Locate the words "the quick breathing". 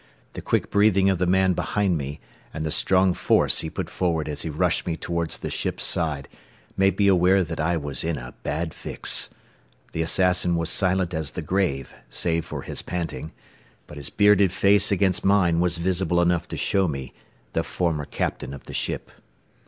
0.33-1.11